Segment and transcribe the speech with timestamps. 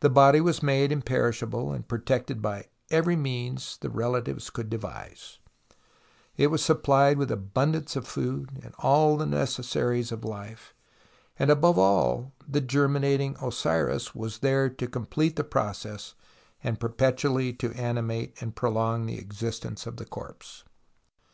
[0.00, 5.40] The body was made imperishable and protected by every means the relatives could devise:
[6.38, 10.72] it was supplied with abundance of food and all the necessaries of life;
[11.38, 16.14] and, above all, the "germinating Osiris" was there to complete the process
[16.64, 20.64] and perpetually to animate and prolong the existence of the corpse.